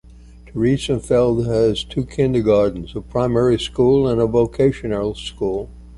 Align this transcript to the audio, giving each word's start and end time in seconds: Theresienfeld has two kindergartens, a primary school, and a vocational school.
Theresienfeld 0.55 1.45
has 1.45 1.83
two 1.83 2.05
kindergartens, 2.05 2.95
a 2.95 3.01
primary 3.01 3.59
school, 3.59 4.07
and 4.07 4.19
a 4.19 4.25
vocational 4.25 5.13
school. 5.13 5.69